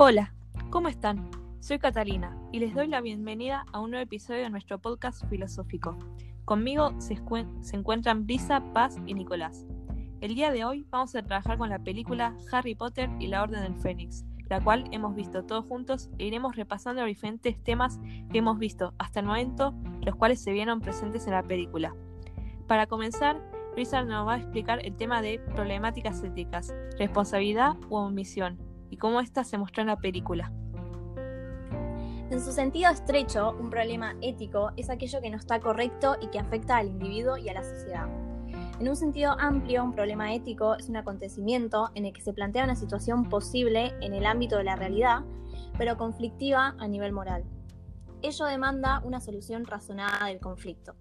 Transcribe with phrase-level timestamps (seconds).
[0.00, 0.32] Hola,
[0.70, 1.28] ¿cómo están?
[1.58, 5.98] Soy Catalina y les doy la bienvenida a un nuevo episodio de nuestro podcast filosófico.
[6.44, 7.14] Conmigo se,
[7.72, 9.66] encuentran Brisa, Paz y Nicolás.
[10.20, 13.60] El día de hoy vamos a trabajar con la película Harry Potter y la Orden
[13.60, 17.98] del Fénix, la cual hemos visto todos juntos e iremos repasando los diferentes temas
[18.30, 21.92] que hemos visto hasta el momento, los cuales se vieron presentes en la película.
[22.68, 23.42] Para comenzar,
[23.72, 29.20] Brisa nos va a explicar el tema de problemáticas éticas, responsabilidad u omisión, y cómo
[29.20, 30.52] ésta se mostró en la película.
[32.30, 36.38] En su sentido estrecho, un problema ético es aquello que no está correcto y que
[36.38, 38.06] afecta al individuo y a la sociedad.
[38.78, 42.64] En un sentido amplio, un problema ético es un acontecimiento en el que se plantea
[42.64, 45.24] una situación posible en el ámbito de la realidad,
[45.78, 47.44] pero conflictiva a nivel moral.
[48.20, 50.94] Ello demanda una solución razonada del conflicto.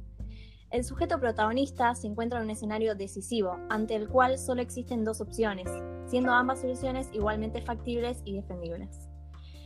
[0.69, 5.21] El sujeto protagonista se encuentra en un escenario decisivo, ante el cual solo existen dos
[5.21, 5.71] opciones,
[6.07, 9.07] siendo ambas soluciones igualmente factibles y defendibles.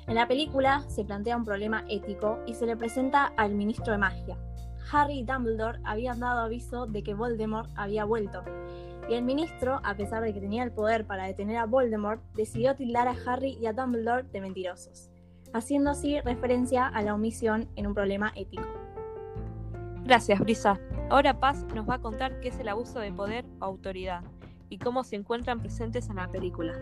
[0.05, 3.97] En la película se plantea un problema ético y se le presenta al ministro de
[3.97, 4.37] magia.
[4.91, 8.43] Harry y Dumbledore habían dado aviso de que Voldemort había vuelto,
[9.09, 12.75] y el ministro, a pesar de que tenía el poder para detener a Voldemort, decidió
[12.75, 15.09] tildar a Harry y a Dumbledore de mentirosos,
[15.51, 18.67] haciendo así referencia a la omisión en un problema ético.
[20.03, 20.79] Gracias, Brisa.
[21.11, 24.23] Ahora Paz nos va a contar qué es el abuso de poder o autoridad
[24.69, 26.73] y cómo se encuentran presentes en la película.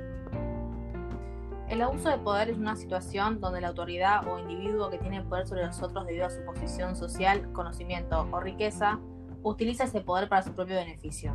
[1.68, 5.48] El abuso de poder es una situación donde la autoridad o individuo que tiene poder
[5.48, 9.00] sobre los otros debido a su posición social, conocimiento o riqueza
[9.42, 11.34] utiliza ese poder para su propio beneficio.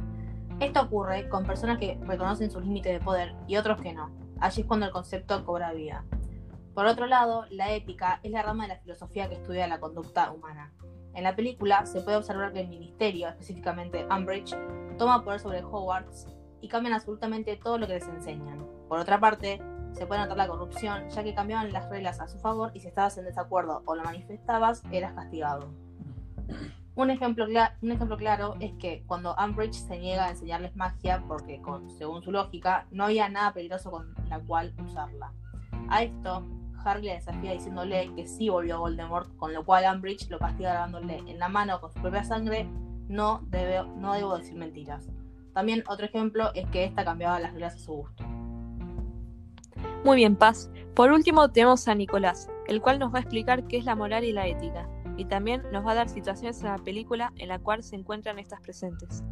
[0.60, 4.12] Esto ocurre con personas que reconocen sus límites de poder y otros que no.
[4.38, 6.04] Allí es cuando el concepto cobra vida.
[6.74, 10.30] Por otro lado, la ética es la rama de la filosofía que estudia la conducta
[10.30, 10.72] humana.
[11.14, 14.56] En la película se puede observar que el ministerio, específicamente Umbridge,
[14.98, 16.26] toma poder sobre Hogwarts
[16.60, 18.66] y cambian absolutamente todo lo que les enseñan.
[18.88, 19.60] Por otra parte,
[19.92, 22.88] se puede notar la corrupción, ya que cambiaban las reglas a su favor y si
[22.88, 25.68] estabas en desacuerdo o lo manifestabas, eras castigado.
[26.96, 27.46] Un ejemplo,
[28.16, 31.60] claro es que cuando Umbridge se niega a enseñarles magia porque,
[31.96, 35.32] según su lógica, no había nada peligroso con la cual usarla.
[35.88, 36.46] A esto,
[36.84, 40.72] Harry le desafía diciéndole que sí volvió a Voldemort, con lo cual Umbridge lo castiga
[40.72, 42.68] grabándole en la mano con su propia sangre,
[43.08, 43.42] no,
[43.96, 45.08] no debo decir mentiras.
[45.52, 48.24] También otro ejemplo es que esta cambiaba las reglas a su gusto.
[50.04, 50.70] Muy bien, Paz.
[50.94, 54.24] Por último tenemos a Nicolás, el cual nos va a explicar qué es la moral
[54.24, 57.58] y la ética, y también nos va a dar situaciones en la película en la
[57.58, 59.24] cual se encuentran estas presentes.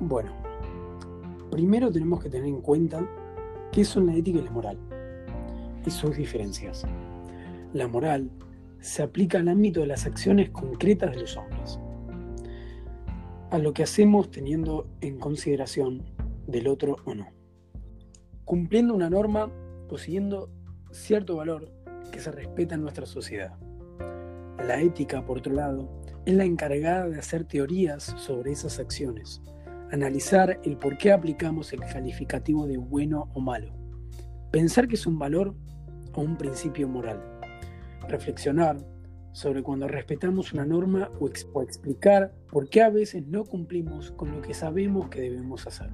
[0.00, 0.32] Bueno,
[1.50, 3.06] primero tenemos que tener en cuenta
[3.70, 4.78] qué son la ética y la moral
[5.84, 6.84] y sus diferencias.
[7.72, 8.30] La moral
[8.80, 11.78] se aplica al ámbito de las acciones concretas de los hombres,
[13.50, 16.04] a lo que hacemos teniendo en consideración
[16.46, 17.28] del otro o no,
[18.44, 19.50] cumpliendo una norma
[19.88, 20.50] o siguiendo
[20.90, 21.70] cierto valor
[22.10, 23.56] que se respeta en nuestra sociedad.
[24.58, 25.88] La ética, por otro lado,
[26.24, 29.40] es la encargada de hacer teorías sobre esas acciones,
[29.90, 33.74] analizar el por qué aplicamos el calificativo de bueno o malo,
[34.50, 35.54] pensar que es un valor
[36.14, 37.22] o un principio moral.
[38.08, 38.76] Reflexionar
[39.32, 44.42] sobre cuando respetamos una norma o, explicar por qué a veces no cumplimos con lo
[44.42, 45.90] que sabemos que debemos hacer.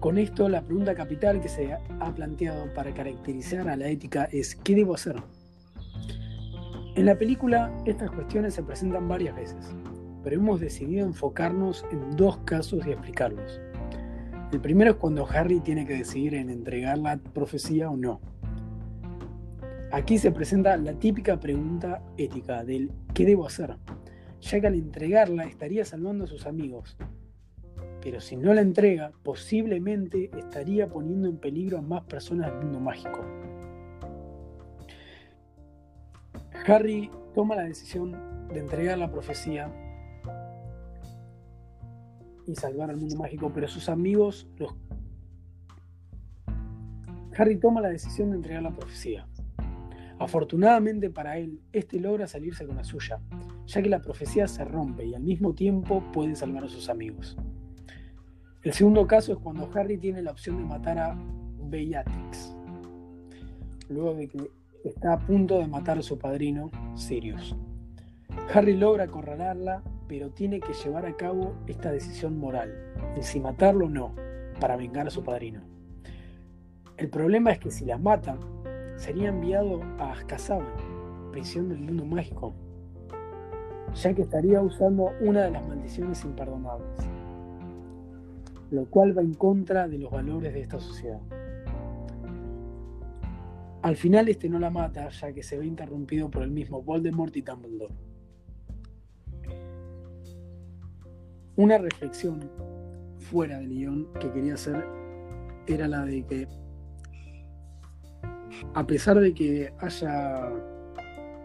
[0.00, 4.54] Con esto, la pregunta capital que se ha planteado para caracterizar a la ética es
[4.54, 5.16] ¿qué debo hacer?
[6.94, 9.74] En la película estas cuestiones se presentan varias veces,
[10.24, 13.60] pero hemos decidido enfocarnos en dos casos y explicarlos.
[14.50, 18.20] El primero es cuando Harry tiene que decidir en entregar la profecía o no.
[19.90, 23.76] Aquí se presenta la típica pregunta ética del ¿qué debo hacer?
[24.42, 26.98] Ya que al entregarla estaría salvando a sus amigos.
[28.02, 32.80] Pero si no la entrega, posiblemente estaría poniendo en peligro a más personas del mundo
[32.80, 33.24] mágico.
[36.66, 38.12] Harry toma la decisión
[38.52, 39.72] de entregar la profecía
[42.46, 44.74] y salvar al mundo mágico, pero sus amigos los...
[47.38, 49.26] Harry toma la decisión de entregar la profecía,
[50.18, 53.20] Afortunadamente para él, este logra salirse con la suya,
[53.66, 57.36] ya que la profecía se rompe y al mismo tiempo puede salvar a sus amigos.
[58.62, 61.16] El segundo caso es cuando Harry tiene la opción de matar a
[61.70, 62.52] Bellatrix,
[63.88, 64.50] luego de que
[64.84, 67.54] está a punto de matar a su padrino, Sirius.
[68.52, 72.74] Harry logra acorralarla, pero tiene que llevar a cabo esta decisión moral,
[73.14, 74.14] de si matarlo o no,
[74.58, 75.60] para vengar a su padrino.
[76.96, 78.36] El problema es que si la mata,
[78.98, 80.66] sería enviado a Azkaban,
[81.30, 82.52] prisión del mundo mágico,
[83.94, 87.08] ya que estaría usando una de las maldiciones imperdonables,
[88.70, 91.20] lo cual va en contra de los valores de esta sociedad.
[93.82, 97.34] Al final este no la mata, ya que se ve interrumpido por el mismo Voldemort
[97.36, 97.94] y Dumbledore.
[101.54, 102.50] Una reflexión
[103.18, 104.84] fuera del guion que quería hacer
[105.66, 106.48] era la de que
[108.74, 110.52] a pesar de que haya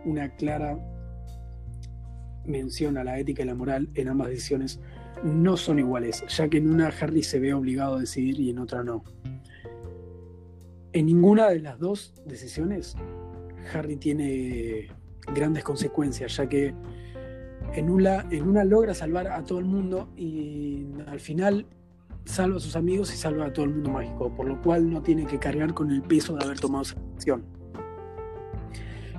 [0.05, 0.77] una clara
[2.45, 4.79] mención a la ética y la moral en ambas decisiones,
[5.23, 8.59] no son iguales, ya que en una Harry se ve obligado a decidir y en
[8.59, 9.03] otra no.
[10.91, 12.95] En ninguna de las dos decisiones,
[13.73, 14.89] Harry tiene
[15.33, 16.73] grandes consecuencias, ya que
[17.73, 21.65] en una, en una logra salvar a todo el mundo y al final
[22.25, 25.01] salva a sus amigos y salva a todo el mundo mágico, por lo cual no
[25.01, 27.45] tiene que cargar con el peso de haber tomado esa acción.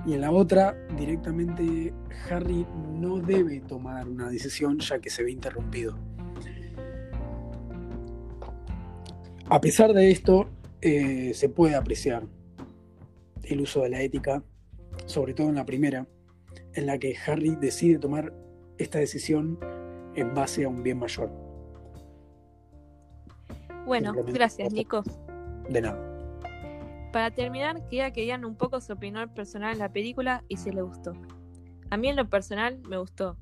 [0.06, 1.94] Y en la otra, directamente
[2.28, 5.98] Harry no debe tomar una decisión ya que se ve interrumpido.
[9.48, 10.48] A pesar de esto,
[10.80, 12.26] eh, se puede apreciar
[13.42, 14.42] el uso de la ética,
[15.06, 16.06] sobre todo en la primera,
[16.74, 18.34] en la que Harry decide tomar
[18.78, 19.58] esta decisión
[20.14, 21.43] en base a un bien mayor.
[23.86, 25.02] Bueno, gracias, Nico.
[25.68, 25.98] De nada.
[27.12, 30.70] Para terminar, quería que digan un poco su opinión personal en la película y si
[30.72, 31.12] les gustó.
[31.90, 33.36] A mí en lo personal me gustó.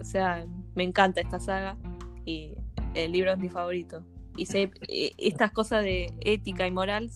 [0.00, 1.76] O sea, me encanta esta saga
[2.24, 2.54] y
[2.94, 4.04] el libro es mi favorito.
[4.36, 7.10] Y sé, eh, estas cosas de ética y moral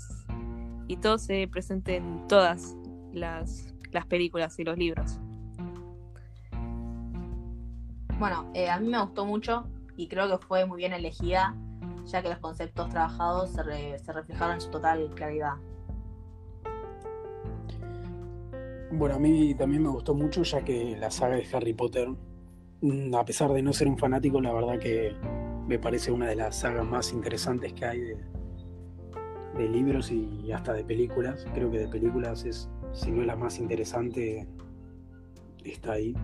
[0.88, 2.76] y todo se presenta en todas
[3.12, 5.20] las, las películas y los libros.
[8.18, 11.54] Bueno, eh, a mí me gustó mucho y creo que fue muy bien elegida
[12.06, 15.54] ya que los conceptos trabajados se, reflejaron en su total claridad.
[18.92, 22.08] Bueno, a mí también me gustó mucho, ya que la saga de Harry Potter,
[22.80, 25.16] mm, a pesar de no ser un fanático, la verdad que
[25.66, 28.16] me parece una de las sagas más interesantes que hay de,
[29.56, 31.46] de libros y hasta de películas.
[31.54, 34.46] Creo que de películas es, si no es la más interesante,
[35.64, 36.14] está ahí.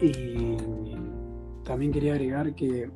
[0.00, 0.56] Y
[1.64, 2.90] también quería agregar que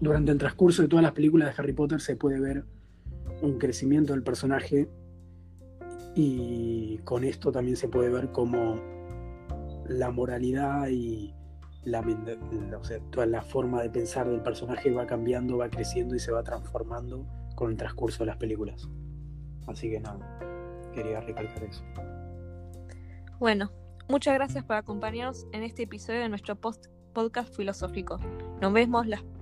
[0.00, 2.64] durante el transcurso de todas las películas de Harry Potter se puede ver
[3.42, 4.88] un crecimiento del personaje
[6.14, 8.80] y con esto también se puede ver cómo
[9.86, 11.34] la moralidad y
[11.84, 12.04] la,
[13.10, 17.26] toda la forma de pensar del personaje va cambiando, va creciendo y se va transformando
[17.54, 18.88] con el transcurso de las películas.
[19.66, 20.38] Así que nada,
[20.92, 21.82] quería recalcar eso.
[23.38, 23.70] Bueno,
[24.08, 28.18] muchas gracias por acompañarnos en este episodio de nuestro podcast filosófico.
[28.60, 29.22] Nos vemos la